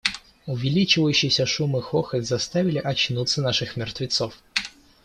Увеличившийся 0.47 1.45
шум 1.45 1.77
и 1.77 1.81
хохот 1.81 2.25
заставили 2.25 2.79
очнуться 2.79 3.39
наших 3.43 3.77
мертвецов. 3.77 4.33